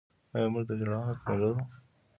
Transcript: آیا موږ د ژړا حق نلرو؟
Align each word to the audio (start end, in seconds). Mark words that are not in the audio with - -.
آیا 0.35 0.47
موږ 0.53 0.63
د 0.67 0.71
ژړا 0.79 0.99
حق 1.07 1.19
نلرو؟ 1.27 1.53